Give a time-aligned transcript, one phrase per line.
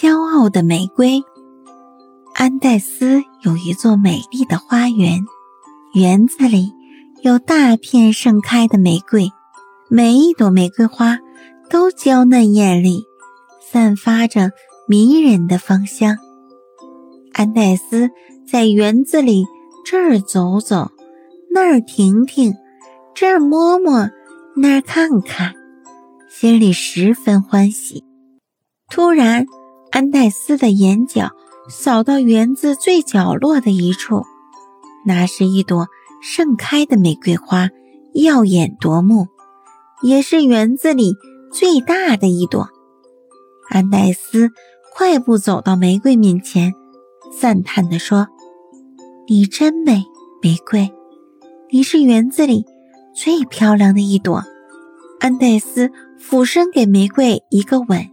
[0.00, 1.22] 骄傲的玫瑰。
[2.32, 5.26] 安黛斯有一座美丽的花园，
[5.92, 6.72] 园子里
[7.20, 9.30] 有大片盛开的玫瑰，
[9.90, 11.18] 每一朵玫瑰花
[11.68, 13.04] 都娇嫩艳丽，
[13.60, 14.52] 散发着
[14.88, 16.16] 迷人的芳香。
[17.34, 18.08] 安黛斯
[18.50, 19.44] 在园子里
[19.84, 20.92] 这儿走走，
[21.50, 22.54] 那儿停停，
[23.14, 24.08] 这儿摸摸，
[24.56, 25.52] 那儿看看，
[26.30, 28.02] 心里十分欢喜。
[28.88, 29.44] 突然，
[29.90, 31.30] 安黛斯的眼角
[31.68, 34.24] 扫到园子最角落的一处，
[35.04, 35.88] 那是一朵
[36.22, 37.68] 盛开的玫瑰花，
[38.14, 39.26] 耀眼夺目，
[40.02, 41.14] 也是园子里
[41.52, 42.68] 最大的一朵。
[43.68, 44.50] 安黛斯
[44.94, 46.72] 快步走到玫瑰面前，
[47.38, 48.28] 赞叹地说
[49.28, 50.04] ：“你真美，
[50.42, 50.92] 玫瑰，
[51.70, 52.64] 你是园子里
[53.14, 54.42] 最漂亮的一朵。”
[55.20, 58.08] 安黛斯俯身给玫瑰一个吻。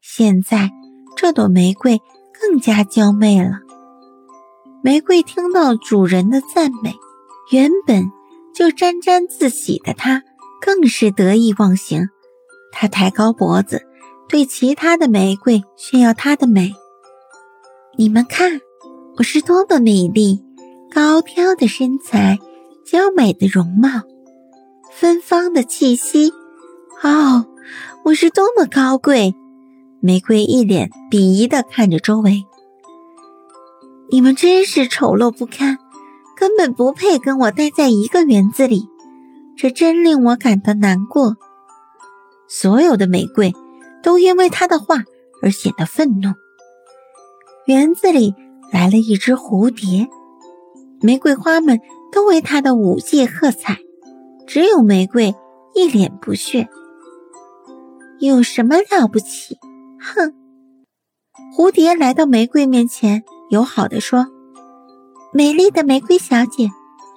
[0.00, 0.70] 现在，
[1.16, 2.00] 这朵玫瑰
[2.38, 3.60] 更加娇媚了。
[4.82, 6.94] 玫瑰听到主人的赞美，
[7.50, 8.12] 原本
[8.54, 10.22] 就沾沾自喜的它，
[10.60, 12.08] 更是得意忘形。
[12.70, 13.82] 它抬高脖子，
[14.28, 16.72] 对其他的玫瑰炫耀它的美。
[17.96, 18.60] 你们看，
[19.16, 20.44] 我是多么美丽！
[20.92, 22.38] 高挑的身材，
[22.84, 23.88] 娇美的容貌，
[24.92, 26.32] 芬芳的气息。
[27.02, 27.46] 哦，
[28.04, 29.34] 我是多么高贵！
[30.06, 32.44] 玫瑰一脸鄙夷地看着周围，
[34.08, 35.78] 你们真是丑陋不堪，
[36.36, 38.88] 根本不配跟我待在一个园子里，
[39.56, 41.36] 这真令我感到难过。
[42.46, 43.52] 所有的玫瑰
[44.00, 45.02] 都因为他的话
[45.42, 46.28] 而显得愤怒。
[47.66, 48.32] 园子里
[48.72, 50.06] 来了一只蝴蝶，
[51.00, 51.80] 玫瑰花们
[52.12, 53.78] 都为他的舞技喝彩，
[54.46, 55.34] 只有玫瑰
[55.74, 56.68] 一脸不屑。
[58.20, 59.58] 有什么了不起？
[60.00, 60.34] 哼！
[61.56, 64.26] 蝴蝶来到玫瑰面前，友好的说
[65.32, 66.68] ：“美丽的玫瑰小姐，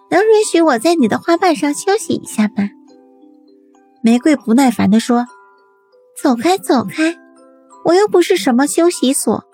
[0.09, 2.69] 能允许我在你的花瓣上休息一下吗？”
[4.03, 5.25] 玫瑰不耐烦的说
[6.21, 7.17] ：“走开，走开！
[7.85, 9.45] 我又不是什么休息所，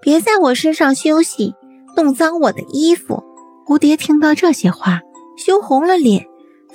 [0.00, 1.54] 别在我身上休息，
[1.96, 3.24] 弄脏我的衣服。”
[3.66, 5.00] 蝴蝶听到这些话，
[5.36, 6.26] 羞红了脸，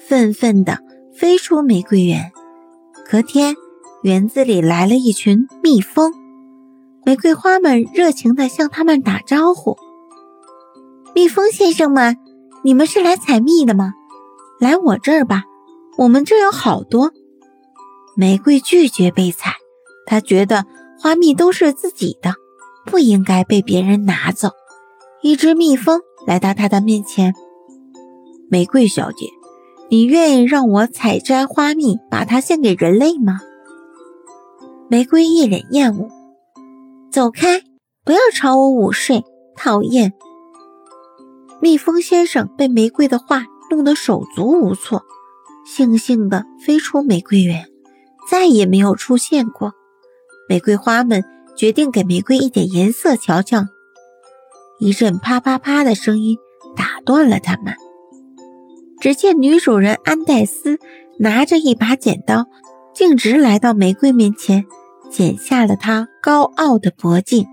[0.08, 0.80] 愤愤的
[1.16, 2.32] 飞出玫瑰园。
[3.10, 3.56] 隔天。
[4.04, 6.12] 园子里来了一群蜜蜂，
[7.06, 9.78] 玫瑰花们热情地向他们打招呼
[11.16, 12.18] ：“蜜蜂先生们，
[12.66, 13.94] 你们是来采蜜的吗？
[14.60, 15.44] 来我这儿吧，
[15.98, 17.14] 我们这有好多。”
[18.18, 19.54] 玫瑰拒绝被采，
[20.06, 20.66] 他觉得
[21.00, 22.34] 花蜜都是自己的，
[22.86, 24.50] 不应该被别人拿走。
[25.22, 27.34] 一只蜜蜂来到他的面前
[28.52, 29.28] ：“玫瑰小姐，
[29.90, 33.40] 你愿意让我采摘花蜜，把它献给人类吗？”
[34.94, 36.08] 玫瑰一脸厌恶，
[37.12, 37.64] 走开！
[38.06, 39.24] 不要吵我午睡，
[39.56, 40.14] 讨厌！
[41.60, 45.02] 蜜蜂先生被玫瑰的话弄得手足无措，
[45.66, 47.66] 悻悻地飞出玫瑰园，
[48.30, 49.74] 再也没有出现过。
[50.48, 51.24] 玫瑰花们
[51.58, 53.66] 决定给玫瑰一点颜色瞧瞧。
[54.78, 56.38] 一阵啪啪啪的声音
[56.76, 57.74] 打断了他们。
[59.02, 60.78] 只见女主人安黛斯
[61.18, 62.46] 拿着一把剪刀，
[62.94, 64.68] 径直来到玫瑰面前。
[65.14, 67.46] 剪下了他高傲的脖颈。